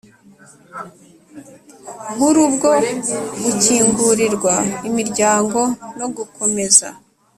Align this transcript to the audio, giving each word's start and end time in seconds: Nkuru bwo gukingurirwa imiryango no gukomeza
Nkuru 2.13 2.41
bwo 2.53 2.71
gukingurirwa 3.43 4.53
imiryango 4.87 5.59
no 5.99 6.07
gukomeza 6.15 6.87